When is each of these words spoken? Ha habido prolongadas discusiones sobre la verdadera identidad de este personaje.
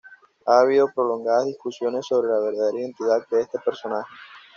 Ha 0.47 0.61
habido 0.61 0.91
prolongadas 0.91 1.45
discusiones 1.45 2.07
sobre 2.07 2.29
la 2.31 2.39
verdadera 2.39 2.79
identidad 2.79 3.27
de 3.29 3.41
este 3.41 3.59
personaje. 3.59 4.09